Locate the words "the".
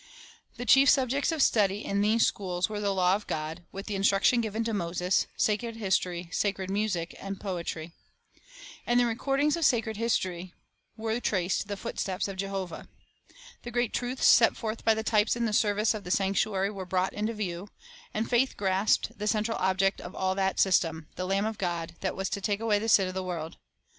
0.57-0.65, 2.79-2.91, 3.85-3.93, 8.97-9.05, 11.67-11.77, 13.61-13.69, 14.95-15.03, 15.45-15.53, 16.03-16.09, 19.19-19.27, 21.15-21.25, 22.79-22.89, 23.13-23.21